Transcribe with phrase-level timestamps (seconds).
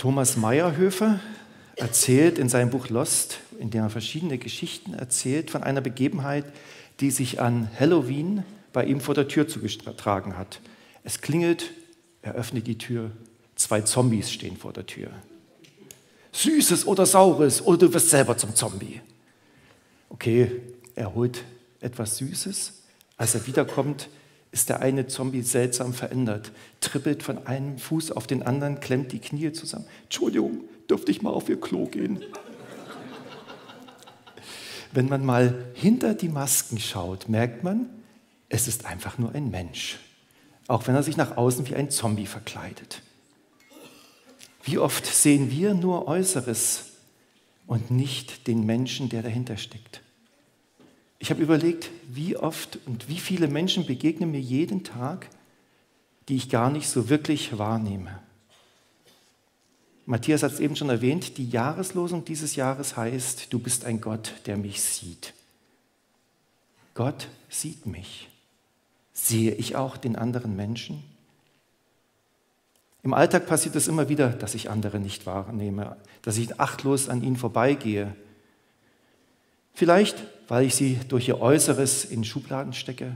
[0.00, 1.20] Thomas Meyerhöfer
[1.76, 6.46] erzählt in seinem Buch Lost, in dem er verschiedene Geschichten erzählt, von einer Begebenheit,
[7.00, 10.62] die sich an Halloween bei ihm vor der Tür zugetragen hat.
[11.04, 11.72] Es klingelt,
[12.22, 13.10] er öffnet die Tür,
[13.56, 15.10] zwei Zombies stehen vor der Tür.
[16.32, 19.02] Süßes oder Saures oder du wirst selber zum Zombie.
[20.08, 20.62] Okay,
[20.94, 21.44] er holt
[21.82, 22.84] etwas Süßes.
[23.18, 24.08] Als er wiederkommt,
[24.52, 26.50] ist der eine Zombie seltsam verändert,
[26.80, 29.86] trippelt von einem Fuß auf den anderen, klemmt die Knie zusammen.
[30.04, 32.24] Entschuldigung, dürfte ich mal auf Ihr Klo gehen?
[34.92, 37.88] Wenn man mal hinter die Masken schaut, merkt man,
[38.48, 40.00] es ist einfach nur ein Mensch,
[40.66, 43.02] auch wenn er sich nach außen wie ein Zombie verkleidet.
[44.64, 46.86] Wie oft sehen wir nur Äußeres
[47.68, 50.02] und nicht den Menschen, der dahinter steckt?
[51.20, 55.28] Ich habe überlegt, wie oft und wie viele Menschen begegnen mir jeden Tag,
[56.28, 58.18] die ich gar nicht so wirklich wahrnehme.
[60.06, 64.32] Matthias hat es eben schon erwähnt, die Jahreslosung dieses Jahres heißt, du bist ein Gott,
[64.46, 65.34] der mich sieht.
[66.94, 68.28] Gott sieht mich.
[69.12, 71.04] Sehe ich auch den anderen Menschen?
[73.02, 77.22] Im Alltag passiert es immer wieder, dass ich andere nicht wahrnehme, dass ich achtlos an
[77.22, 78.16] ihnen vorbeigehe.
[79.74, 80.16] Vielleicht
[80.50, 83.14] weil ich sie durch ihr Äußeres in Schubladen stecke.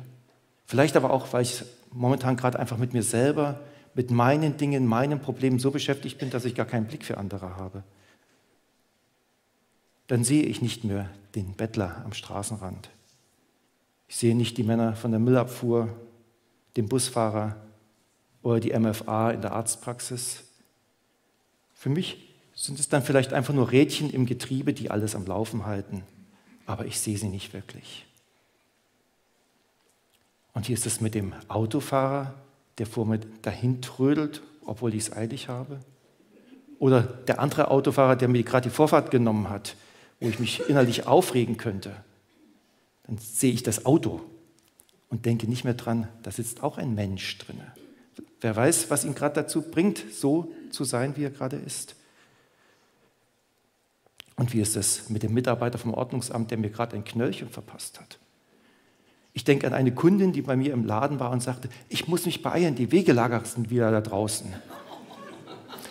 [0.66, 3.58] Vielleicht aber auch, weil ich momentan gerade einfach mit mir selber,
[3.92, 7.56] mit meinen Dingen, meinen Problemen so beschäftigt bin, dass ich gar keinen Blick für andere
[7.56, 7.82] habe.
[10.06, 12.88] Dann sehe ich nicht mehr den Bettler am Straßenrand.
[14.06, 15.88] Ich sehe nicht die Männer von der Müllabfuhr,
[16.76, 17.56] den Busfahrer
[18.44, 20.44] oder die MFA in der Arztpraxis.
[21.74, 25.66] Für mich sind es dann vielleicht einfach nur Rädchen im Getriebe, die alles am Laufen
[25.66, 26.04] halten
[26.66, 28.06] aber ich sehe sie nicht wirklich.
[30.52, 32.34] Und hier ist es mit dem Autofahrer,
[32.78, 35.80] der vor mir dahin trödelt, obwohl ich es eilig habe.
[36.78, 39.76] Oder der andere Autofahrer, der mir gerade die Vorfahrt genommen hat,
[40.20, 41.94] wo ich mich innerlich aufregen könnte.
[43.06, 44.22] Dann sehe ich das Auto
[45.10, 47.60] und denke nicht mehr dran, da sitzt auch ein Mensch drin.
[48.40, 51.96] Wer weiß, was ihn gerade dazu bringt, so zu sein, wie er gerade ist.
[54.36, 58.00] Und wie ist es mit dem Mitarbeiter vom Ordnungsamt, der mir gerade ein Knöllchen verpasst
[58.00, 58.18] hat?
[59.32, 62.24] Ich denke an eine Kundin, die bei mir im Laden war und sagte, ich muss
[62.24, 64.52] mich beeilen, die Wegelager sind wieder da draußen.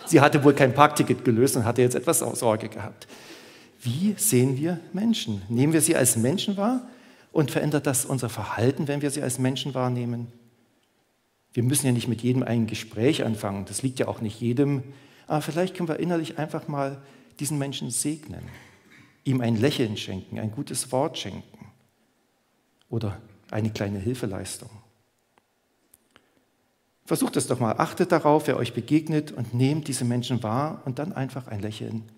[0.06, 3.06] Sie hatte wohl kein Parkticket gelöst und hatte jetzt etwas Sorge gehabt.
[3.82, 5.42] Wie sehen wir Menschen?
[5.48, 6.88] Nehmen wir sie als Menschen wahr
[7.32, 10.28] und verändert das unser Verhalten, wenn wir sie als Menschen wahrnehmen?
[11.52, 14.82] Wir müssen ja nicht mit jedem ein Gespräch anfangen, das liegt ja auch nicht jedem,
[15.26, 17.02] aber vielleicht können wir innerlich einfach mal
[17.40, 18.42] diesen Menschen segnen,
[19.24, 21.66] ihm ein Lächeln schenken, ein gutes Wort schenken
[22.88, 24.70] oder eine kleine Hilfeleistung.
[27.06, 30.98] Versucht es doch mal, achtet darauf, wer euch begegnet und nehmt diese Menschen wahr und
[30.98, 32.10] dann einfach ein Lächeln,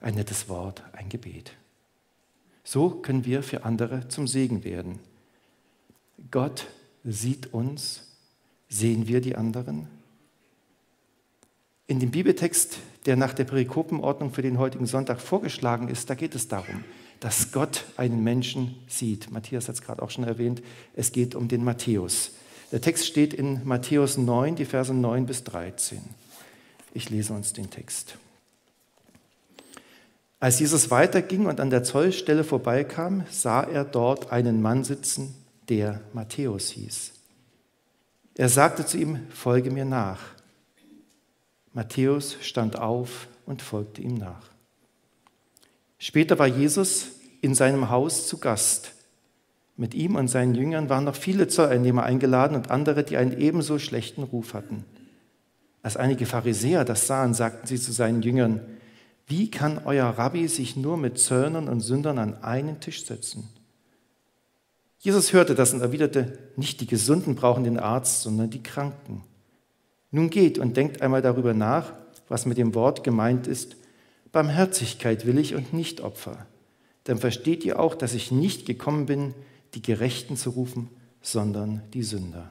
[0.00, 1.52] ein nettes Wort, ein Gebet.
[2.64, 4.98] So können wir für andere zum Segen werden.
[6.30, 6.66] Gott
[7.04, 8.16] sieht uns,
[8.68, 9.88] sehen wir die anderen
[11.90, 16.36] in dem Bibeltext, der nach der Perikopenordnung für den heutigen Sonntag vorgeschlagen ist, da geht
[16.36, 16.84] es darum,
[17.18, 19.32] dass Gott einen Menschen sieht.
[19.32, 20.62] Matthias hat es gerade auch schon erwähnt,
[20.94, 22.30] es geht um den Matthäus.
[22.70, 25.98] Der Text steht in Matthäus 9, die Verse 9 bis 13.
[26.94, 28.16] Ich lese uns den Text.
[30.38, 35.34] Als Jesus weiterging und an der Zollstelle vorbeikam, sah er dort einen Mann sitzen,
[35.68, 37.14] der Matthäus hieß.
[38.36, 40.20] Er sagte zu ihm, folge mir nach.
[41.72, 44.50] Matthäus stand auf und folgte ihm nach.
[45.98, 48.92] Später war Jesus in seinem Haus zu Gast.
[49.76, 53.78] Mit ihm und seinen Jüngern waren noch viele Zolleinnehmer eingeladen und andere, die einen ebenso
[53.78, 54.84] schlechten Ruf hatten.
[55.82, 58.60] Als einige Pharisäer das sahen, sagten sie zu seinen Jüngern,
[59.26, 63.48] wie kann euer Rabbi sich nur mit Zöllnern und Sündern an einen Tisch setzen?
[64.98, 69.22] Jesus hörte das und erwiderte, nicht die Gesunden brauchen den Arzt, sondern die Kranken.
[70.10, 71.92] Nun geht und denkt einmal darüber nach,
[72.28, 73.76] was mit dem Wort gemeint ist.
[74.32, 76.46] Barmherzigkeit will ich und nicht Opfer.
[77.04, 79.34] Dann versteht ihr auch, dass ich nicht gekommen bin,
[79.74, 80.88] die Gerechten zu rufen,
[81.22, 82.50] sondern die Sünder.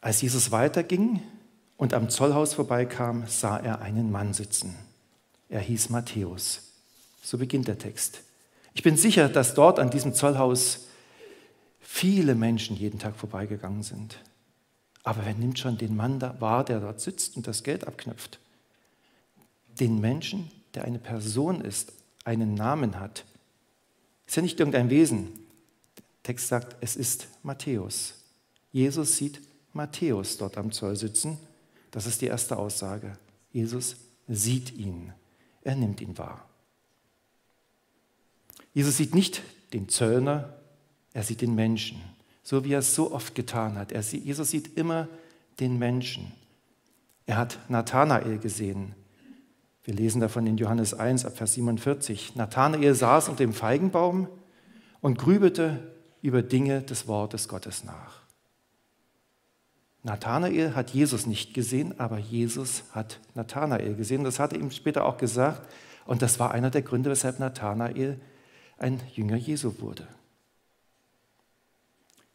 [0.00, 1.22] Als Jesus weiterging
[1.76, 4.74] und am Zollhaus vorbeikam, sah er einen Mann sitzen.
[5.48, 6.72] Er hieß Matthäus.
[7.22, 8.22] So beginnt der Text.
[8.74, 10.86] Ich bin sicher, dass dort an diesem Zollhaus
[11.82, 14.18] viele Menschen jeden Tag vorbeigegangen sind.
[15.02, 18.38] Aber wer nimmt schon den Mann da wahr, der dort sitzt und das Geld abknöpft?
[19.80, 21.92] Den Menschen, der eine Person ist,
[22.24, 23.24] einen Namen hat.
[24.26, 25.28] Ist ja nicht irgendein Wesen.
[25.96, 28.14] Der Text sagt, es ist Matthäus.
[28.70, 29.40] Jesus sieht
[29.72, 31.38] Matthäus dort am Zoll sitzen.
[31.90, 33.18] Das ist die erste Aussage.
[33.52, 33.96] Jesus
[34.28, 35.12] sieht ihn.
[35.62, 36.48] Er nimmt ihn wahr.
[38.72, 39.42] Jesus sieht nicht
[39.72, 40.61] den Zöllner,
[41.14, 42.00] er sieht den Menschen,
[42.42, 43.92] so wie er es so oft getan hat.
[43.92, 45.08] Er sieht, Jesus sieht immer
[45.60, 46.32] den Menschen.
[47.26, 48.94] Er hat Nathanael gesehen.
[49.84, 52.36] Wir lesen davon in Johannes 1 ab Vers 47.
[52.36, 54.28] Nathanael saß unter dem Feigenbaum
[55.00, 55.92] und grübelte
[56.22, 58.22] über Dinge des Wortes Gottes nach.
[60.04, 64.24] Nathanael hat Jesus nicht gesehen, aber Jesus hat Nathanael gesehen.
[64.24, 65.62] Das hat er ihm später auch gesagt.
[66.06, 68.20] Und das war einer der Gründe, weshalb Nathanael
[68.78, 70.08] ein Jünger Jesu wurde.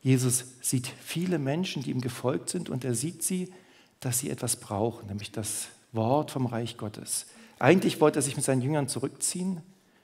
[0.08, 3.52] Jesus sieht viele Menschen, die ihm gefolgt sind, und er sieht sie,
[4.00, 7.26] dass sie etwas brauchen, nämlich das Wort vom Reich Gottes.
[7.60, 9.62] Eigentlich wollte er sich mit seinen Jüngern zurückziehen,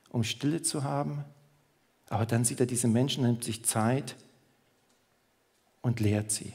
[0.10, 1.24] um Stille zu haben,
[2.10, 4.18] aber dann sieht er diese Menschen, nimmt sich Zeit
[5.82, 6.52] und lehrt sie.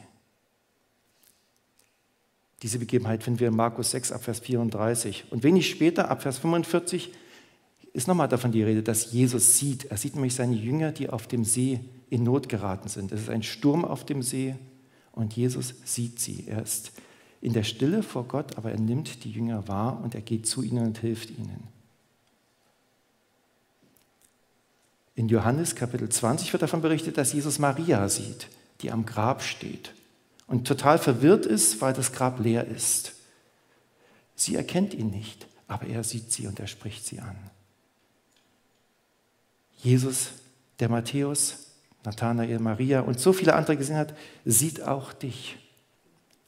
[2.62, 5.24] Diese Begebenheit finden wir in Markus 6 ab Vers 34.
[5.30, 7.12] Und wenig später, ab Vers 45,
[7.92, 9.86] ist nochmal davon die Rede, dass Jesus sieht.
[9.86, 11.80] Er sieht nämlich seine Jünger, die auf dem See
[12.10, 13.12] in Not geraten sind.
[13.12, 14.54] Es ist ein Sturm auf dem See
[15.12, 16.44] und Jesus sieht sie.
[16.46, 16.92] Er ist
[17.40, 20.62] in der Stille vor Gott, aber er nimmt die Jünger wahr und er geht zu
[20.62, 21.68] ihnen und hilft ihnen.
[25.14, 28.48] In Johannes Kapitel 20 wird davon berichtet, dass Jesus Maria sieht,
[28.80, 29.92] die am Grab steht
[30.46, 33.14] und total verwirrt ist, weil das Grab leer ist.
[34.36, 37.36] Sie erkennt ihn nicht, aber er sieht sie und er spricht sie an.
[39.78, 40.30] Jesus,
[40.80, 41.68] der Matthäus,
[42.04, 44.14] Nathanael, Maria und so viele andere gesehen hat,
[44.44, 45.56] sieht auch dich.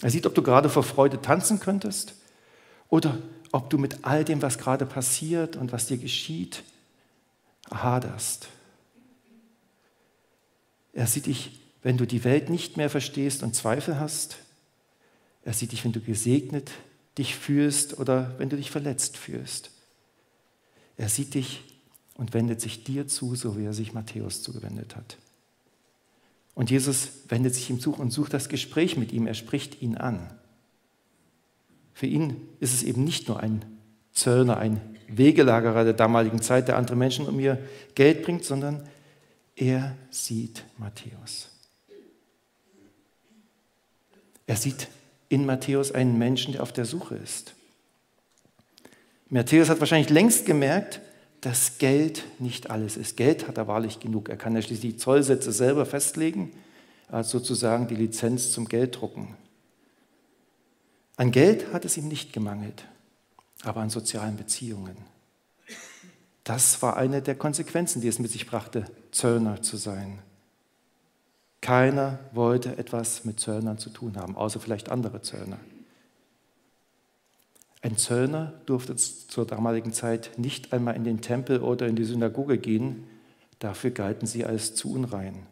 [0.02, 2.14] Er sieht, ob du gerade vor Freude tanzen könntest
[2.88, 3.18] oder
[3.52, 6.62] ob du mit all dem, was gerade passiert und was dir geschieht,
[7.70, 8.48] haderst.
[10.92, 14.38] Er sieht dich, wenn du die Welt nicht mehr verstehst und Zweifel hast.
[15.44, 16.70] Er sieht dich, wenn du gesegnet
[17.18, 19.70] dich fühlst oder wenn du dich verletzt fühlst.
[20.96, 21.62] Er sieht dich
[22.20, 25.16] und wendet sich dir zu, so wie er sich Matthäus zugewendet hat.
[26.54, 29.26] Und Jesus wendet sich ihm zu und sucht das Gespräch mit ihm.
[29.26, 30.30] Er spricht ihn an.
[31.94, 33.64] Für ihn ist es eben nicht nur ein
[34.12, 37.58] Zöllner, ein Wegelagerer der damaligen Zeit, der andere Menschen um ihr
[37.94, 38.86] Geld bringt, sondern
[39.56, 41.48] er sieht Matthäus.
[44.46, 44.88] Er sieht
[45.30, 47.54] in Matthäus einen Menschen, der auf der Suche ist.
[49.30, 51.00] Matthäus hat wahrscheinlich längst gemerkt,
[51.40, 53.16] dass Geld nicht alles ist.
[53.16, 54.28] Geld hat er wahrlich genug.
[54.28, 56.52] Er kann ja schließlich die Zollsätze selber festlegen,
[57.08, 59.28] als sozusagen die Lizenz zum Gelddrucken.
[61.16, 62.84] An Geld hat es ihm nicht gemangelt,
[63.62, 64.96] aber an sozialen Beziehungen.
[66.44, 70.20] Das war eine der Konsequenzen, die es mit sich brachte, Zöllner zu sein.
[71.60, 75.58] Keiner wollte etwas mit Zöllnern zu tun haben, außer vielleicht andere Zöllner.
[77.82, 82.58] Ein Zöllner durfte zur damaligen Zeit nicht einmal in den Tempel oder in die Synagoge
[82.58, 83.06] gehen,
[83.58, 85.46] dafür galten sie als zu unrein.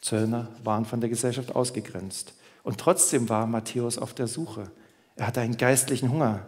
[0.00, 2.34] Zöllner waren von der Gesellschaft ausgegrenzt.
[2.62, 4.70] Und trotzdem war Matthäus auf der Suche.
[5.16, 6.46] Er hatte einen geistlichen Hunger.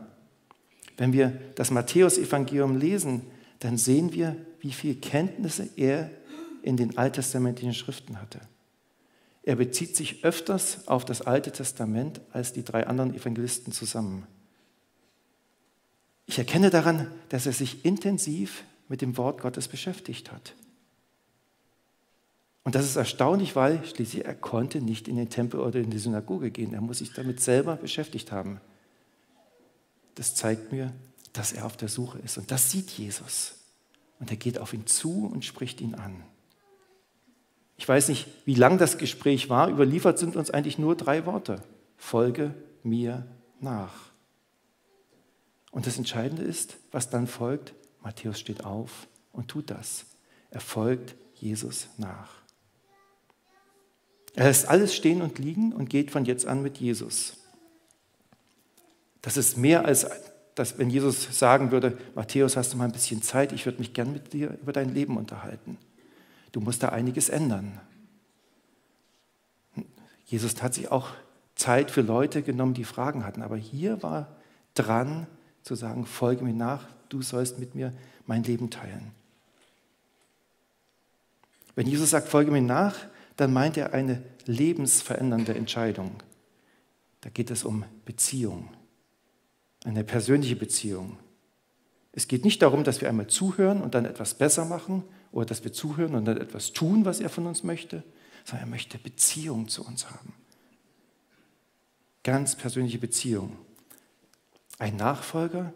[0.96, 3.22] Wenn wir das Matthäusevangelium lesen,
[3.60, 6.10] dann sehen wir, wie viel Kenntnisse er
[6.62, 8.40] in den alttestamentlichen Schriften hatte.
[9.42, 14.26] Er bezieht sich öfters auf das Alte Testament als die drei anderen Evangelisten zusammen.
[16.32, 20.54] Ich erkenne daran, dass er sich intensiv mit dem Wort Gottes beschäftigt hat.
[22.64, 25.98] Und das ist erstaunlich, weil schließlich er konnte nicht in den Tempel oder in die
[25.98, 26.72] Synagoge gehen.
[26.72, 28.62] Er muss sich damit selber beschäftigt haben.
[30.14, 30.94] Das zeigt mir,
[31.34, 32.38] dass er auf der Suche ist.
[32.38, 33.56] Und das sieht Jesus.
[34.18, 36.22] Und er geht auf ihn zu und spricht ihn an.
[37.76, 39.68] Ich weiß nicht, wie lang das Gespräch war.
[39.68, 41.62] Überliefert sind uns eigentlich nur drei Worte.
[41.98, 43.26] Folge mir
[43.60, 44.11] nach.
[45.72, 47.74] Und das Entscheidende ist, was dann folgt.
[48.02, 50.04] Matthäus steht auf und tut das.
[50.50, 52.30] Er folgt Jesus nach.
[54.34, 57.38] Er lässt alles stehen und liegen und geht von jetzt an mit Jesus.
[59.22, 60.06] Das ist mehr als,
[60.54, 63.94] dass, wenn Jesus sagen würde, Matthäus, hast du mal ein bisschen Zeit, ich würde mich
[63.94, 65.78] gern mit dir über dein Leben unterhalten.
[66.50, 67.80] Du musst da einiges ändern.
[70.26, 71.10] Jesus hat sich auch
[71.54, 73.42] Zeit für Leute genommen, die Fragen hatten.
[73.42, 74.36] Aber hier war
[74.74, 75.26] dran
[75.62, 77.92] zu sagen, folge mir nach, du sollst mit mir
[78.26, 79.12] mein Leben teilen.
[81.74, 82.96] Wenn Jesus sagt, folge mir nach,
[83.36, 86.12] dann meint er eine lebensverändernde Entscheidung.
[87.22, 88.68] Da geht es um Beziehung,
[89.84, 91.18] eine persönliche Beziehung.
[92.12, 95.64] Es geht nicht darum, dass wir einmal zuhören und dann etwas besser machen oder dass
[95.64, 98.02] wir zuhören und dann etwas tun, was er von uns möchte,
[98.44, 100.34] sondern er möchte Beziehung zu uns haben.
[102.22, 103.56] Ganz persönliche Beziehung.
[104.82, 105.72] Ein Nachfolger,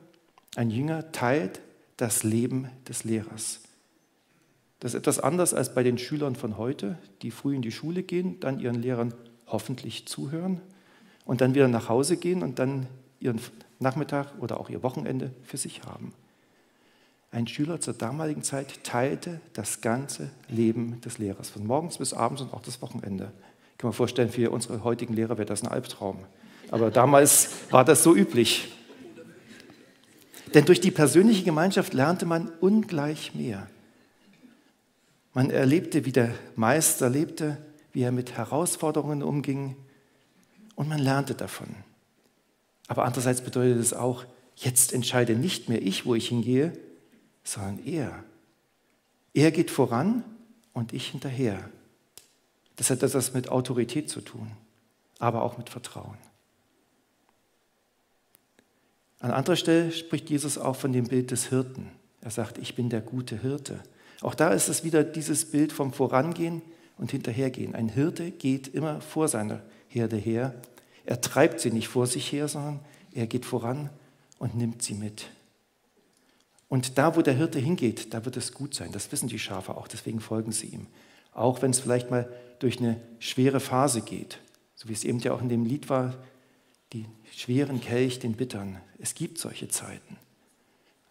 [0.57, 1.61] ein Jünger teilt
[1.97, 3.61] das Leben des Lehrers.
[4.81, 8.03] Das ist etwas anders als bei den Schülern von heute, die früh in die Schule
[8.03, 9.15] gehen, dann ihren Lehrern
[9.47, 10.61] hoffentlich zuhören
[11.25, 12.89] und dann wieder nach Hause gehen und dann
[13.21, 13.41] ihren
[13.79, 16.13] Nachmittag oder auch ihr Wochenende für sich haben.
[17.31, 22.43] Ein Schüler zur damaligen Zeit teilte das ganze Leben des Lehrers, von morgens bis abends
[22.43, 23.31] und auch das Wochenende.
[23.71, 26.19] Ich kann mir vorstellen, für unsere heutigen Lehrer wäre das ein Albtraum.
[26.73, 28.73] Aber damals war das so üblich.
[30.57, 33.69] Denn durch die persönliche Gemeinschaft lernte man ungleich mehr.
[35.35, 37.59] Man erlebte, wie der Meister lebte,
[37.93, 39.77] wie er mit Herausforderungen umging
[40.75, 41.69] und man lernte davon.
[42.89, 46.73] Aber andererseits bedeutet es auch, jetzt entscheide nicht mehr ich, wo ich hingehe,
[47.45, 48.25] sondern er.
[49.35, 50.25] Er geht voran
[50.73, 51.69] und ich hinterher.
[52.77, 54.53] Das hat etwas mit Autorität zu tun,
[55.19, 56.17] aber auch mit Vertrauen.
[59.27, 61.91] An anderer Stelle spricht Jesus auch von dem Bild des Hirten.
[62.21, 63.81] Er sagt, ich bin der gute Hirte.
[64.21, 66.63] Auch da ist es wieder dieses Bild vom Vorangehen
[66.97, 67.75] und Hinterhergehen.
[67.75, 70.55] Ein Hirte geht immer vor seiner Herde her.
[71.05, 72.79] Er treibt sie nicht vor sich her, sondern
[73.15, 73.91] er geht voran
[74.39, 75.27] und nimmt sie mit.
[76.69, 78.93] Und da, wo der Hirte hingeht, da wird es gut sein.
[78.93, 80.87] Das wissen die Schafe auch, deswegen folgen sie ihm.
[81.33, 84.39] Auch wenn es vielleicht mal durch eine schwere Phase geht,
[84.77, 86.15] so wie es eben ja auch in dem Lied war,
[86.93, 88.81] die schweren Kelch den bittern.
[88.99, 90.17] Es gibt solche Zeiten.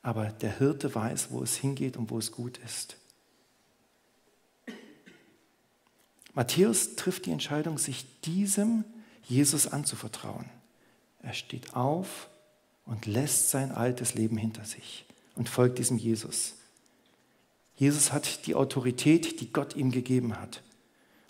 [0.01, 2.98] Aber der Hirte weiß, wo es hingeht und wo es gut ist.
[6.34, 8.84] Matthäus trifft die Entscheidung, sich diesem
[9.24, 10.45] Jesus anzuvertrauen.
[11.22, 12.29] Er steht auf
[12.86, 15.05] und lässt sein altes Leben hinter sich
[15.36, 16.55] und folgt diesem Jesus.
[17.77, 20.62] Jesus hat die Autorität, die Gott ihm gegeben hat.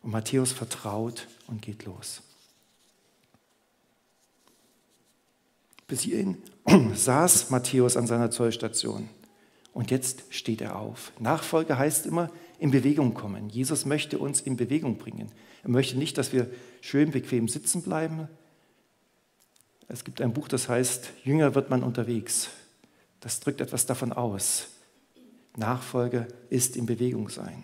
[0.02, 2.22] Und Matthäus vertraut und geht los.
[5.88, 6.38] Bis hierhin
[6.94, 9.10] saß Matthäus an seiner Zollstation
[9.74, 11.12] und jetzt steht er auf.
[11.20, 13.50] Nachfolge heißt immer in Bewegung kommen.
[13.50, 15.32] Jesus möchte uns in Bewegung bringen.
[15.64, 16.50] Er möchte nicht, dass wir
[16.82, 18.28] schön bequem sitzen bleiben.
[19.88, 22.50] Es gibt ein Buch, das heißt, Jünger wird man unterwegs.
[23.20, 24.68] Das drückt etwas davon aus.
[25.58, 27.64] Nachfolge ist in Bewegung sein.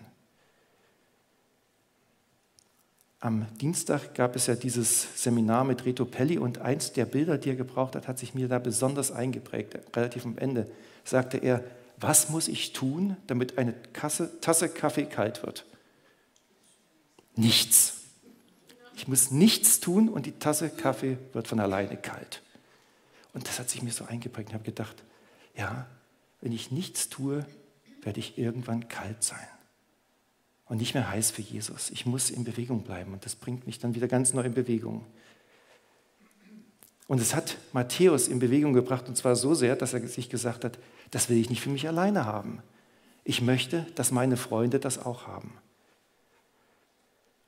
[3.22, 7.50] Am Dienstag gab es ja dieses Seminar mit Reto Pelli und eins der Bilder, die
[7.50, 9.78] er gebraucht hat, hat sich mir da besonders eingeprägt.
[9.94, 10.68] Relativ am Ende
[11.04, 11.62] sagte er,
[11.98, 15.64] was muss ich tun, damit eine Kasse, Tasse Kaffee kalt wird?
[17.36, 17.98] Nichts.
[18.96, 22.42] Ich muss nichts tun und die Tasse Kaffee wird von alleine kalt.
[23.34, 24.48] Und das hat sich mir so eingeprägt.
[24.48, 25.04] Ich habe gedacht,
[25.56, 25.86] ja,
[26.40, 27.46] wenn ich nichts tue,
[28.02, 29.46] werde ich irgendwann kalt sein
[30.72, 31.90] und nicht mehr heiß für Jesus.
[31.90, 35.04] Ich muss in Bewegung bleiben und das bringt mich dann wieder ganz neu in Bewegung.
[37.08, 40.64] Und es hat Matthäus in Bewegung gebracht und zwar so sehr, dass er sich gesagt
[40.64, 40.78] hat,
[41.10, 42.62] das will ich nicht für mich alleine haben.
[43.22, 45.52] Ich möchte, dass meine Freunde das auch haben.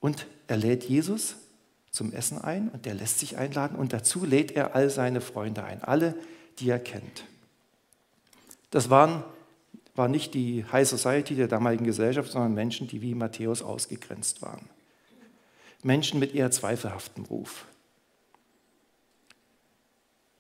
[0.01, 1.37] Und er lädt Jesus
[1.91, 5.65] zum Essen ein und der lässt sich einladen und dazu lädt er all seine Freunde
[5.65, 6.15] ein, alle,
[6.59, 7.25] die er kennt.
[8.69, 9.25] Das waren
[9.95, 14.69] war nicht die High Society der damaligen Gesellschaft, sondern Menschen, die wie Matthäus ausgegrenzt waren.
[15.83, 17.67] Menschen mit eher zweifelhaftem Ruf.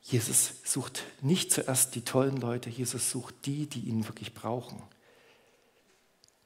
[0.03, 4.83] Jesus sucht nicht zuerst die tollen Leute, Jesus sucht die, die ihn wirklich brauchen.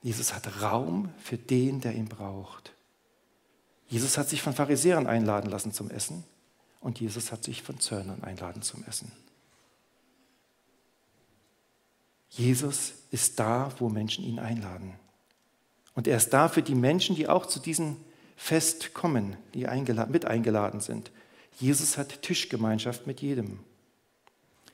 [0.02, 2.72] Jesus hat Raum für den, der ihn braucht.
[3.88, 6.24] Jesus hat sich von Pharisäern einladen lassen zum Essen
[6.80, 9.10] und Jesus hat sich von Zöllnern einladen zum Essen.
[12.30, 14.94] Jesus ist da, wo Menschen ihn einladen.
[15.94, 17.97] Und er ist da für die Menschen, die auch zu diesem
[18.37, 19.66] Fest kommen, die
[20.08, 21.11] mit eingeladen sind.
[21.58, 23.58] Jesus hat Tischgemeinschaft mit jedem.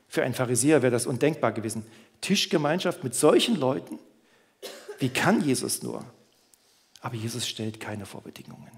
[0.06, 1.86] Für einen Pharisäer wäre das undenkbar gewesen.
[2.20, 3.98] Tischgemeinschaft mit solchen Leuten?
[4.98, 6.04] Wie kann Jesus nur?
[7.00, 8.70] Aber Jesus stellt keine Vorbedingungen.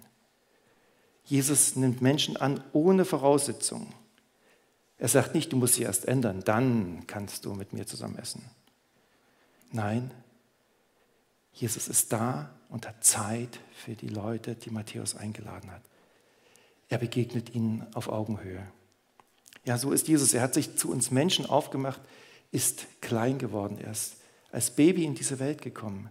[1.24, 3.92] Jesus nimmt Menschen an ohne Voraussetzungen.
[4.98, 8.42] Er sagt nicht, du musst sie erst ändern, dann kannst du mit mir zusammen essen.
[9.76, 10.10] Nein,
[11.52, 15.82] Jesus ist da und hat Zeit für die Leute, die Matthäus eingeladen hat.
[16.88, 18.66] Er begegnet ihnen auf Augenhöhe.
[19.66, 20.32] Ja, so ist Jesus.
[20.32, 22.00] Er hat sich zu uns Menschen aufgemacht,
[22.52, 23.76] ist klein geworden.
[23.78, 24.16] Er ist
[24.50, 26.08] als Baby in diese Welt gekommen,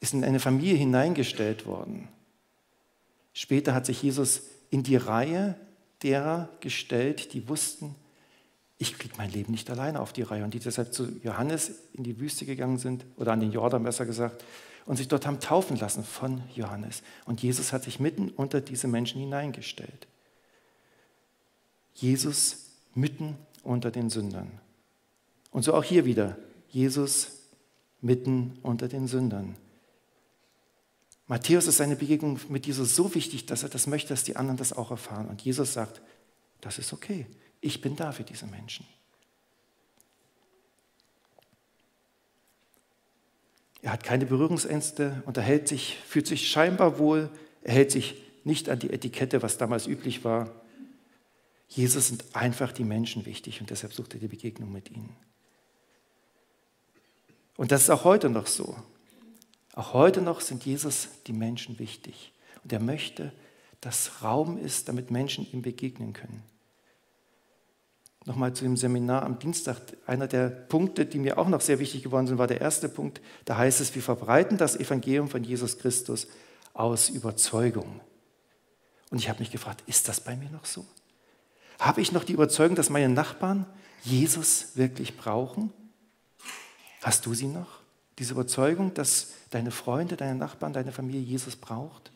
[0.00, 2.08] ist in eine Familie hineingestellt worden.
[3.32, 5.58] Später hat sich Jesus in die Reihe
[6.02, 7.94] derer gestellt, die wussten,
[8.82, 10.42] ich kriege mein Leben nicht alleine auf die Reihe.
[10.42, 14.06] Und die deshalb zu Johannes in die Wüste gegangen sind, oder an den Jordan besser
[14.06, 14.44] gesagt,
[14.86, 17.04] und sich dort haben taufen lassen von Johannes.
[17.24, 20.08] Und Jesus hat sich mitten unter diese Menschen hineingestellt.
[21.94, 24.50] Jesus mitten unter den Sündern.
[25.52, 26.36] Und so auch hier wieder,
[26.68, 27.28] Jesus
[28.00, 29.54] mitten unter den Sündern.
[31.28, 34.56] Matthäus ist seine Begegnung mit Jesus so wichtig, dass er das möchte, dass die anderen
[34.56, 35.28] das auch erfahren.
[35.28, 36.02] Und Jesus sagt,
[36.60, 37.26] das ist okay,
[37.62, 38.86] ich bin da für diese Menschen.
[43.80, 47.30] Er hat keine Berührungsängste, unterhält sich, fühlt sich scheinbar wohl,
[47.62, 50.52] er hält sich nicht an die Etikette, was damals üblich war.
[51.68, 55.16] Jesus sind einfach die Menschen wichtig und deshalb sucht er die Begegnung mit ihnen.
[57.56, 58.76] Und das ist auch heute noch so.
[59.74, 62.32] Auch heute noch sind Jesus die Menschen wichtig.
[62.62, 63.32] Und er möchte,
[63.80, 66.42] dass Raum ist, damit Menschen ihm begegnen können.
[68.24, 69.78] Nochmal zu dem Seminar am Dienstag.
[70.06, 73.20] Einer der Punkte, die mir auch noch sehr wichtig geworden sind, war der erste Punkt.
[73.44, 76.28] Da heißt es, wir verbreiten das Evangelium von Jesus Christus
[76.72, 78.00] aus Überzeugung.
[79.10, 80.86] Und ich habe mich gefragt, ist das bei mir noch so?
[81.80, 83.66] Habe ich noch die Überzeugung, dass meine Nachbarn
[84.04, 85.72] Jesus wirklich brauchen?
[87.02, 87.80] Hast du sie noch?
[88.18, 92.12] Diese Überzeugung, dass deine Freunde, deine Nachbarn, deine Familie Jesus braucht?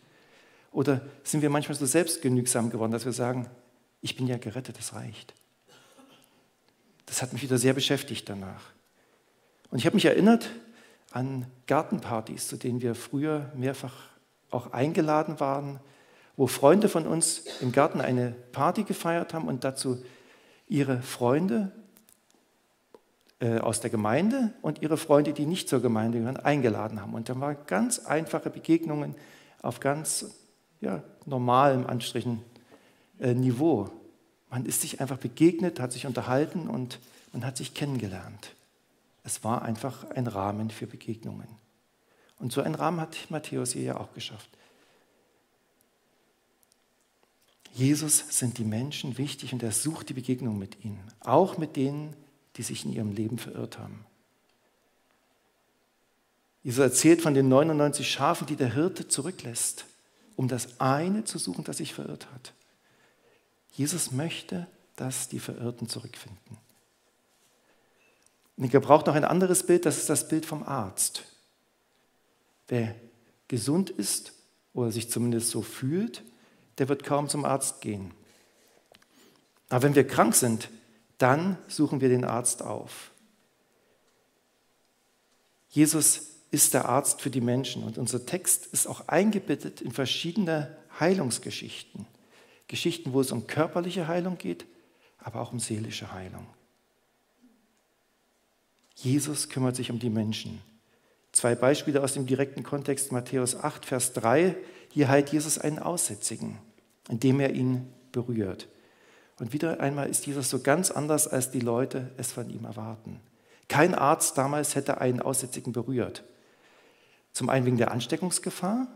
[0.71, 3.49] Oder sind wir manchmal so selbstgenügsam geworden, dass wir sagen,
[4.03, 5.35] ich bin ja gerettet, das reicht?
[7.07, 8.63] Das hat mich wieder sehr beschäftigt danach.
[9.71, 10.51] Und ich habe mich erinnert
[11.13, 13.95] an Gartenpartys, zu denen wir früher mehrfach
[14.51, 15.81] auch eingeladen waren,
[16.37, 20.03] wo Freunde von uns im Garten eine Party gefeiert haben und dazu
[20.69, 21.73] ihre Freunde
[23.41, 27.15] äh, aus der Gemeinde und ihre Freunde, die nicht zur Gemeinde gehören, eingeladen haben.
[27.15, 29.15] Und dann waren ganz einfache Begegnungen
[29.63, 30.35] auf ganz
[30.81, 32.43] ja, normalem Anstrichen
[33.19, 33.91] äh, Niveau.
[34.51, 37.01] Man ist sich einfach begegnet, hat sich unterhalten und
[37.33, 38.55] man hat sich kennengelernt.
[39.25, 41.49] Es war einfach ein Rahmen für Begegnungen.
[42.39, 44.49] Und so einen Rahmen hat Matthäus hier ja auch geschafft.
[47.73, 52.15] Jesus sind die Menschen wichtig und er sucht die Begegnung mit ihnen, auch mit denen,
[52.57, 54.07] die sich in ihrem Leben verirrt haben.
[56.63, 59.85] Jesus erzählt von den 99 Schafen, die der Hirte zurücklässt,
[60.37, 62.55] um das eine zu suchen, das sich verirrt hat.
[63.77, 66.57] Jesus möchte, dass die Verirrten zurückfinden.
[68.57, 71.25] Und er braucht noch ein anderes Bild, das ist das Bild vom Arzt.
[72.69, 72.95] Wer
[73.49, 74.33] gesund ist
[74.73, 76.25] oder sich zumindest so fühlt,
[76.79, 78.13] der wird kaum zum Arzt gehen.
[79.69, 80.71] Aber wenn wir krank sind,
[81.19, 83.11] dann suchen wir den Arzt auf.
[85.69, 90.75] Jesus ist der Arzt für die Menschen und unser Text ist auch eingebettet in verschiedene
[90.99, 92.07] Heilungsgeschichten.
[92.69, 94.67] Geschichten, wo es um körperliche Heilung geht,
[95.19, 96.47] aber auch um seelische Heilung.
[98.95, 100.61] Jesus kümmert sich um die Menschen.
[101.33, 104.57] Zwei Beispiele aus dem direkten Kontext Matthäus 8, Vers 3.
[104.91, 106.59] Hier heilt Jesus einen Aussätzigen,
[107.09, 108.69] indem er ihn berührt.
[109.39, 113.21] Und wieder einmal ist Jesus so ganz anders, als die Leute es von ihm erwarten.
[113.69, 116.25] Kein Arzt damals hätte einen Aussätzigen berührt.
[117.33, 118.87] Zum einen wegen der Ansteckungsgefahr,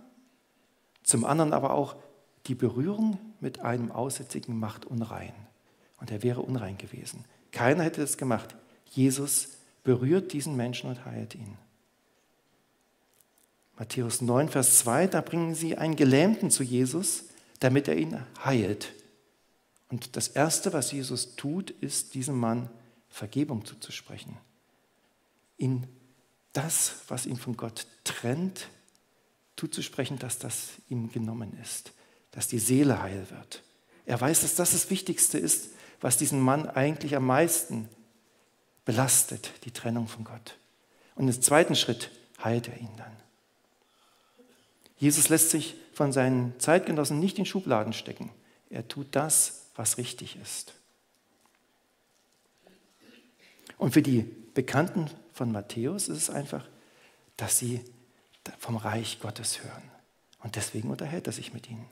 [1.03, 1.97] zum anderen aber auch
[2.47, 5.35] die Berührung mit einem Aussätzigen macht unrein.
[5.99, 7.25] Und er wäre unrein gewesen.
[7.53, 8.55] Keiner hätte das gemacht.
[8.87, 11.57] Jesus berührt diesen Menschen und heilt ihn.
[13.79, 17.25] Matthäus 9, Vers 2, da bringen sie einen Gelähmten zu Jesus,
[17.61, 18.93] damit er ihn heilt.
[19.89, 22.69] Und das Erste, was Jesus tut, ist, diesem Mann
[23.09, 24.37] Vergebung zuzusprechen.
[25.57, 25.87] In
[26.53, 28.69] das, was ihn von Gott trennt,
[29.57, 31.93] zuzusprechen, dass das ihm genommen ist,
[32.33, 33.63] dass die Seele heil wird.
[34.07, 37.89] Er weiß, dass das das Wichtigste ist, was diesen Mann eigentlich am meisten
[38.85, 40.57] belastet, die Trennung von Gott.
[41.15, 42.11] Und im zweiten Schritt
[42.43, 43.17] heilt er ihn dann.
[44.97, 48.31] Jesus lässt sich von seinen Zeitgenossen nicht in Schubladen stecken.
[48.69, 50.75] Er tut das, was richtig ist.
[53.79, 54.23] Und für die
[54.55, 56.67] Bekannten von Matthäus ist es einfach,
[57.37, 57.81] dass sie
[58.59, 59.91] vom Reich Gottes hören.
[60.43, 61.87] Und deswegen unterhält er sich mit ihnen.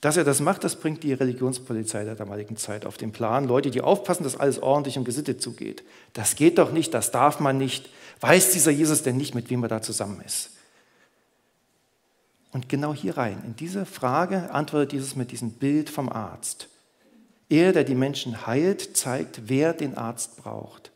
[0.00, 3.48] Dass er das macht, das bringt die Religionspolizei der damaligen Zeit auf den Plan.
[3.48, 5.82] Leute, die aufpassen, dass alles ordentlich und gesittet zugeht.
[6.12, 7.88] Das geht doch nicht, das darf man nicht.
[8.20, 10.50] Weiß dieser Jesus denn nicht, mit wem er da zusammen ist?
[12.52, 16.68] Und genau hier rein, in diese Frage antwortet Jesus mit diesem Bild vom Arzt.
[17.48, 20.90] Er, der die Menschen heilt, zeigt, wer den Arzt braucht.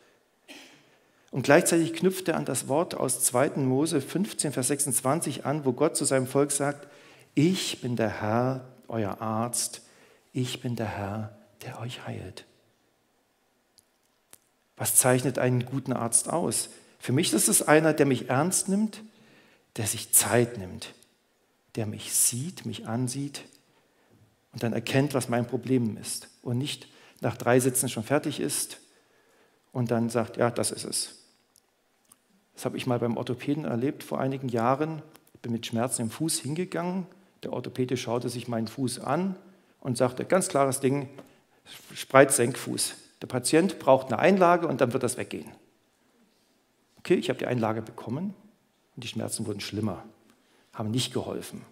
[1.31, 3.57] Und gleichzeitig knüpft er an das Wort aus 2.
[3.57, 6.87] Mose 15, Vers 26 an, wo Gott zu seinem Volk sagt,
[7.35, 9.83] ich bin der Herr, euer Arzt,
[10.33, 12.47] ich bin der Herr, der euch heilt.
[14.77, 16.71] Was zeichnet einen guten Arzt aus?
[16.99, 19.03] Für mich ist es einer, der mich ernst nimmt,
[19.77, 20.95] der sich Zeit nimmt,
[21.77, 23.43] der mich sieht, mich ansieht
[24.53, 26.89] und dann erkennt, was mein Problem ist und nicht
[27.21, 28.81] nach drei Sitzen schon fertig ist
[29.73, 31.19] und dann sagt, ja, das ist es.
[32.55, 35.03] Das habe ich mal beim Orthopäden erlebt vor einigen Jahren.
[35.35, 37.07] Ich bin mit Schmerzen im Fuß hingegangen.
[37.43, 39.37] Der Orthopäde schaute sich meinen Fuß an
[39.81, 41.09] und sagte, ganz klares Ding,
[41.95, 42.95] Spreit-Senkfuß.
[43.21, 45.51] Der Patient braucht eine Einlage und dann wird das weggehen.
[46.99, 48.35] Okay, ich habe die Einlage bekommen
[48.95, 50.05] und die Schmerzen wurden schlimmer,
[50.73, 51.63] haben nicht geholfen.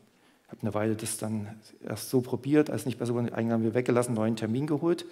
[0.45, 3.63] Ich habe eine Weile das dann erst so probiert, als nicht besser wurde, einen haben
[3.63, 5.07] wir weggelassen, neuen Termin geholt.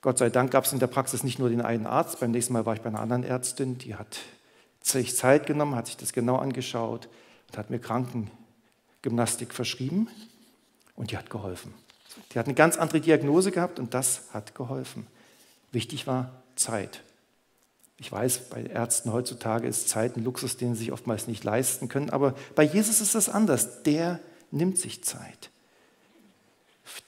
[0.00, 2.20] Gott sei Dank gab es in der Praxis nicht nur den einen Arzt.
[2.20, 4.18] Beim nächsten Mal war ich bei einer anderen Ärztin, die hat
[4.80, 7.08] sich Zeit genommen, hat sich das genau angeschaut
[7.48, 7.78] und hat mir
[9.02, 10.08] Krankengymnastik verschrieben
[10.96, 11.74] und die hat geholfen.
[12.32, 15.06] Die hat eine ganz andere Diagnose gehabt und das hat geholfen.
[15.72, 17.02] Wichtig war Zeit.
[17.98, 21.88] Ich weiß, bei Ärzten heutzutage ist Zeit ein Luxus, den sie sich oftmals nicht leisten
[21.88, 23.82] können, aber bei Jesus ist das anders.
[23.84, 25.50] Der nimmt sich Zeit.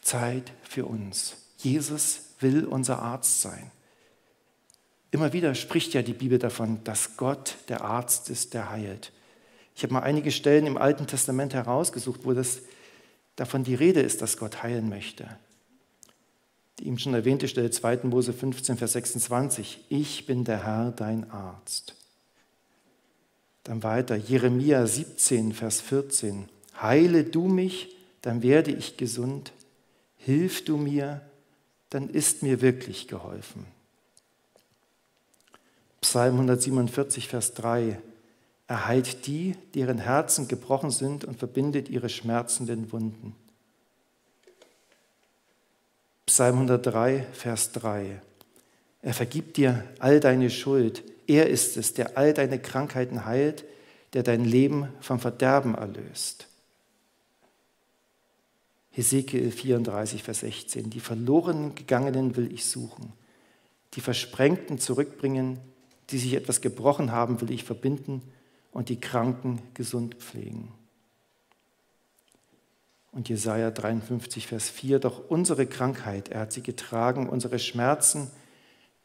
[0.03, 1.37] Zeit für uns.
[1.59, 3.71] Jesus will unser Arzt sein.
[5.11, 9.13] Immer wieder spricht ja die Bibel davon, dass Gott der Arzt ist, der heilt.
[9.79, 12.63] Ich habe mal einige Stellen im Alten Testament herausgesucht, wo das
[13.37, 15.29] davon die Rede ist, dass Gott heilen möchte.
[16.81, 18.01] Die ihm schon erwähnte Stelle 2.
[18.03, 19.85] Mose 15, Vers 26.
[19.89, 21.95] Ich bin der Herr, dein Arzt.
[23.63, 26.49] Dann weiter, Jeremia 17, Vers 14.
[26.83, 29.53] Heile du mich, dann werde ich gesund.
[30.17, 31.21] Hilf du mir,
[31.91, 33.65] dann ist mir wirklich geholfen.
[36.01, 38.01] Psalm 147, Vers 3.
[38.69, 43.35] Er heilt die, deren Herzen gebrochen sind und verbindet ihre schmerzenden Wunden.
[46.27, 48.21] Psalm 103, Vers 3.
[49.01, 51.03] Er vergibt dir all deine Schuld.
[51.27, 53.65] Er ist es, der all deine Krankheiten heilt,
[54.13, 56.47] der dein Leben vom Verderben erlöst.
[58.91, 60.91] Hesekiel 34, Vers 16.
[60.91, 63.15] Die verloren gegangenen will ich suchen.
[63.95, 65.59] Die Versprengten zurückbringen,
[66.11, 68.21] die sich etwas gebrochen haben, will ich verbinden
[68.73, 70.73] und die Kranken gesund pflegen.
[73.11, 78.31] Und Jesaja 53, Vers 4, doch unsere Krankheit, er hat sie getragen, unsere Schmerzen,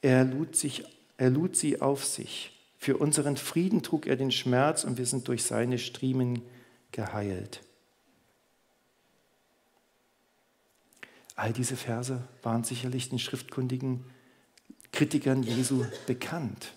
[0.01, 0.83] er lud, sich,
[1.17, 2.51] er lud sie auf sich.
[2.77, 6.41] Für unseren Frieden trug er den Schmerz und wir sind durch seine Striemen
[6.91, 7.61] geheilt.
[11.35, 14.03] All diese Verse waren sicherlich den schriftkundigen
[14.91, 16.73] Kritikern Jesu bekannt.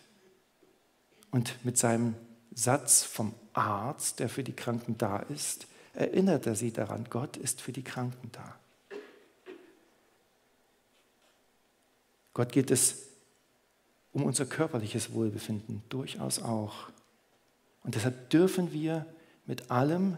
[1.31, 2.14] Und mit seinem
[2.57, 7.61] Satz vom Arzt, der für die Kranken da ist, erinnert er sie daran, Gott ist
[7.61, 8.57] für die Kranken da.
[12.33, 13.03] Gott geht es
[14.12, 16.88] um unser körperliches Wohlbefinden durchaus auch.
[17.85, 19.05] Und deshalb dürfen wir
[19.45, 20.16] mit allem,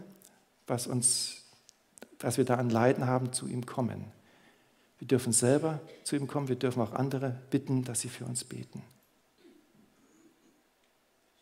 [0.65, 1.43] was, uns,
[2.19, 4.05] was wir da an Leiden haben, zu ihm kommen.
[4.97, 8.45] Wir dürfen selber zu ihm kommen, wir dürfen auch andere bitten, dass sie für uns
[8.45, 8.81] beten.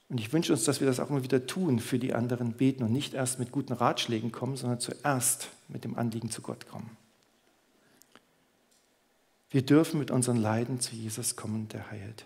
[0.09, 2.83] Und ich wünsche uns, dass wir das auch immer wieder tun, für die anderen beten
[2.83, 6.95] und nicht erst mit guten Ratschlägen kommen, sondern zuerst mit dem Anliegen zu Gott kommen.
[9.49, 12.25] Wir dürfen mit unseren Leiden zu Jesus kommen, der heilt.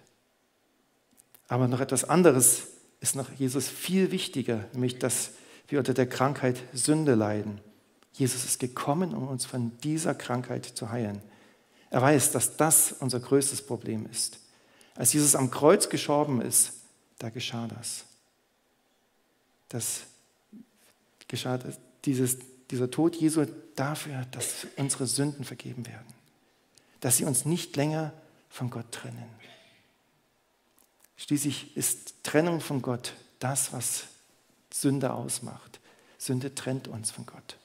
[1.48, 2.68] Aber noch etwas anderes
[3.00, 5.32] ist noch Jesus viel wichtiger, nämlich dass
[5.68, 7.62] wir unter der Krankheit Sünde leiden.
[8.14, 11.22] Jesus ist gekommen, um uns von dieser Krankheit zu heilen.
[11.90, 14.40] Er weiß, dass das unser größtes Problem ist.
[14.96, 16.81] Als Jesus am Kreuz gestorben ist,
[17.22, 18.06] da geschah das.
[19.70, 20.02] Das
[21.28, 21.60] geschah
[22.04, 22.40] dieses,
[22.72, 26.14] dieser Tod Jesu dafür, dass unsere Sünden vergeben werden.
[27.00, 28.12] Dass sie uns nicht länger
[28.50, 29.30] von Gott trennen.
[31.16, 34.06] Schließlich ist Trennung von Gott das, was
[34.74, 35.80] Sünde ausmacht.
[36.18, 37.58] Sünde trennt uns von Gott.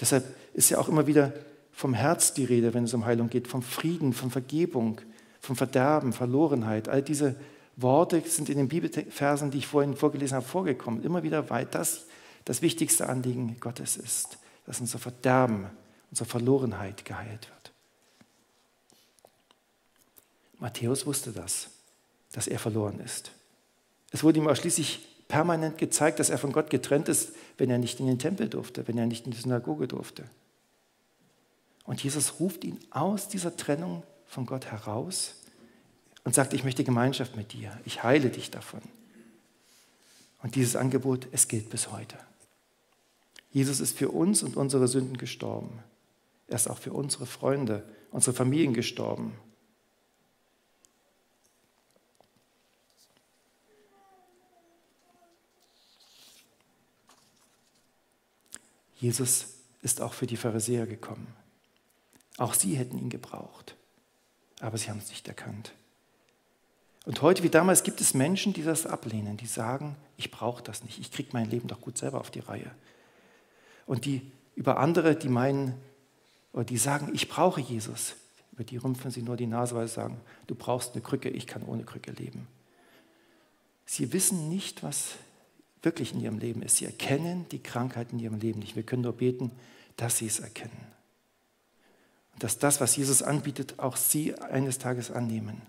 [0.00, 1.32] Deshalb ist ja auch immer wieder
[1.70, 5.00] vom Herz die Rede, wenn es um Heilung geht, vom Frieden, von Vergebung,
[5.46, 6.88] vom Verderben, Verlorenheit.
[6.88, 7.36] All diese
[7.76, 11.02] Worte sind in den Bibelversen, die ich vorhin vorgelesen habe, vorgekommen.
[11.02, 12.06] Immer wieder, weil das
[12.44, 15.66] das wichtigste Anliegen Gottes ist, dass unser Verderben,
[16.10, 17.72] unsere Verlorenheit geheilt wird.
[20.58, 21.68] Matthäus wusste das,
[22.32, 23.32] dass er verloren ist.
[24.10, 27.78] Es wurde ihm auch schließlich permanent gezeigt, dass er von Gott getrennt ist, wenn er
[27.78, 30.24] nicht in den Tempel durfte, wenn er nicht in die Synagoge durfte.
[31.84, 35.34] Und Jesus ruft ihn aus dieser Trennung von Gott heraus
[36.24, 38.82] und sagt, ich möchte Gemeinschaft mit dir, ich heile dich davon.
[40.42, 42.18] Und dieses Angebot, es gilt bis heute.
[43.50, 45.82] Jesus ist für uns und unsere Sünden gestorben.
[46.48, 49.32] Er ist auch für unsere Freunde, unsere Familien gestorben.
[58.96, 61.28] Jesus ist auch für die Pharisäer gekommen.
[62.38, 63.75] Auch sie hätten ihn gebraucht,
[64.60, 65.72] aber sie haben es nicht erkannt.
[67.04, 70.82] Und heute wie damals gibt es Menschen, die das ablehnen, die sagen, ich brauche das
[70.82, 72.70] nicht, ich kriege mein Leben doch gut selber auf die Reihe.
[73.86, 75.74] Und die über andere, die meinen,
[76.52, 78.16] oder die sagen, ich brauche Jesus,
[78.52, 81.46] über die rümpfen sie nur die Nase, weil sie sagen, du brauchst eine Krücke, ich
[81.46, 82.48] kann ohne Krücke leben.
[83.84, 85.14] Sie wissen nicht, was
[85.82, 86.78] wirklich in ihrem Leben ist.
[86.78, 88.74] Sie erkennen die Krankheit in ihrem Leben nicht.
[88.74, 89.52] Wir können nur beten,
[89.96, 90.95] dass sie es erkennen.
[92.38, 95.62] Dass das, was Jesus anbietet, auch sie eines Tages annehmen.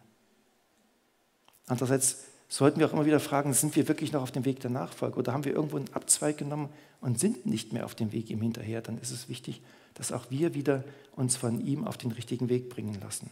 [1.67, 2.17] Andererseits
[2.49, 5.17] sollten wir auch immer wieder fragen, sind wir wirklich noch auf dem Weg der Nachfolge
[5.17, 6.69] oder haben wir irgendwo einen Abzweig genommen
[7.01, 8.81] und sind nicht mehr auf dem Weg ihm hinterher?
[8.81, 9.61] Dann ist es wichtig,
[9.93, 10.83] dass auch wir wieder
[11.15, 13.29] uns von ihm auf den richtigen Weg bringen lassen.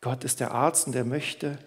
[0.00, 1.58] Gott ist der Arzt und er möchte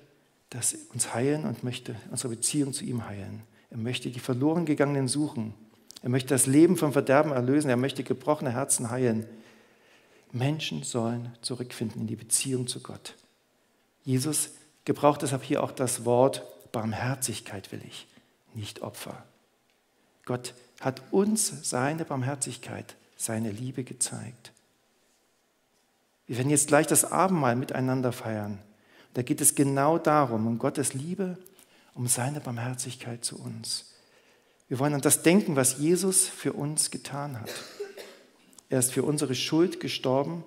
[0.50, 3.42] das uns heilen und möchte unsere Beziehung zu ihm heilen.
[3.70, 5.54] Er möchte die verloren gegangenen suchen.
[6.02, 7.70] Er möchte das Leben vom Verderben erlösen.
[7.70, 9.26] Er möchte gebrochene Herzen heilen.
[10.32, 13.16] Menschen sollen zurückfinden in die Beziehung zu Gott.
[14.04, 14.52] Jesus
[14.86, 18.08] gebraucht deshalb hier auch das Wort Barmherzigkeit will ich,
[18.54, 19.24] nicht Opfer.
[20.26, 24.52] Gott hat uns seine Barmherzigkeit, seine Liebe gezeigt.
[26.28, 28.60] Wir werden jetzt gleich das Abendmahl miteinander feiern.
[29.14, 31.38] Da geht es genau darum, um Gottes Liebe,
[31.96, 33.94] um seine Barmherzigkeit zu uns.
[34.68, 37.50] Wir wollen an das denken, was Jesus für uns getan hat.
[38.70, 40.44] Er ist für unsere Schuld gestorben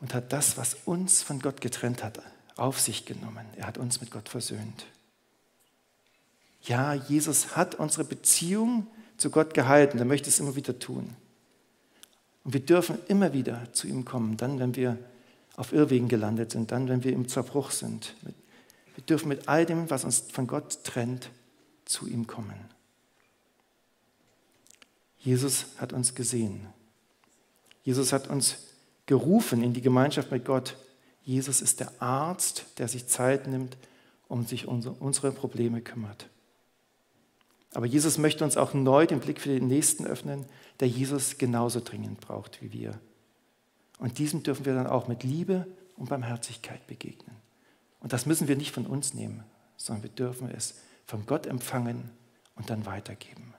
[0.00, 2.20] und hat das, was uns von Gott getrennt hat,
[2.56, 3.46] auf sich genommen.
[3.56, 4.86] Er hat uns mit Gott versöhnt.
[6.62, 9.98] Ja, Jesus hat unsere Beziehung zu Gott gehalten.
[9.98, 11.16] Er möchte es immer wieder tun.
[12.42, 14.98] Und wir dürfen immer wieder zu ihm kommen, dann, wenn wir
[15.56, 18.14] auf Irrwegen gelandet sind, dann, wenn wir im Zerbruch sind.
[18.22, 21.30] Wir dürfen mit all dem, was uns von Gott trennt,
[21.90, 22.70] zu ihm kommen.
[25.18, 26.66] Jesus hat uns gesehen.
[27.82, 28.56] Jesus hat uns
[29.06, 30.76] gerufen in die Gemeinschaft mit Gott.
[31.22, 33.76] Jesus ist der Arzt, der sich Zeit nimmt,
[34.28, 36.28] um sich um unsere Probleme kümmert.
[37.74, 40.46] Aber Jesus möchte uns auch neu den Blick für den Nächsten öffnen,
[40.80, 42.98] der Jesus genauso dringend braucht wie wir.
[43.98, 47.36] Und diesem dürfen wir dann auch mit Liebe und Barmherzigkeit begegnen.
[48.00, 49.44] Und das müssen wir nicht von uns nehmen,
[49.76, 50.74] sondern wir dürfen es
[51.10, 52.08] von Gott empfangen
[52.54, 53.52] und dann weitergeben.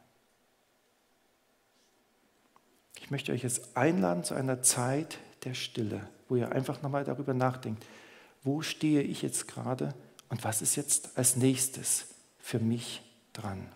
[2.97, 7.33] Ich möchte euch jetzt einladen zu einer Zeit der Stille, wo ihr einfach nochmal darüber
[7.33, 7.85] nachdenkt,
[8.41, 9.93] wo stehe ich jetzt gerade
[10.29, 12.07] und was ist jetzt als nächstes
[12.39, 13.01] für mich
[13.33, 13.67] dran.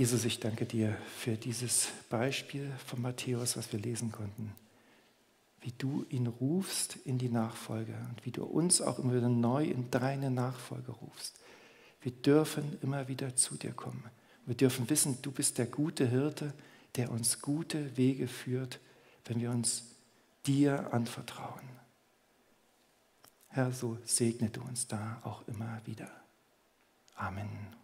[0.00, 4.54] Jesus, ich danke dir für dieses Beispiel von Matthäus, was wir lesen konnten.
[5.60, 9.62] Wie du ihn rufst in die Nachfolge und wie du uns auch immer wieder neu
[9.66, 11.38] in deine Nachfolge rufst.
[12.00, 14.02] Wir dürfen immer wieder zu dir kommen.
[14.46, 16.54] Wir dürfen wissen, du bist der gute Hirte,
[16.96, 18.80] der uns gute Wege führt,
[19.26, 19.84] wenn wir uns
[20.46, 21.68] dir anvertrauen.
[23.48, 26.10] Herr, so segne du uns da auch immer wieder.
[27.16, 27.79] Amen.